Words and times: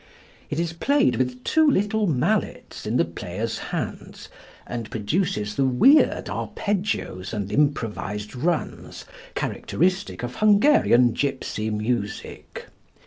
It 0.49 0.59
is 0.59 0.73
played 0.73 1.17
with 1.17 1.43
two 1.43 1.69
little 1.69 2.07
mallets 2.07 2.87
in 2.87 2.97
the 2.97 3.05
player's 3.05 3.59
hands, 3.69 4.29
and 4.65 4.89
produces 4.89 5.53
the 5.55 5.65
weird 5.67 6.27
arpeggios 6.27 7.35
and 7.35 7.51
improvised 7.51 8.33
runs 8.35 9.05
characteristic 9.35 10.23
of 10.23 10.37
Hungarian 10.37 11.13
gypsy 11.13 11.71
music. 11.71 12.65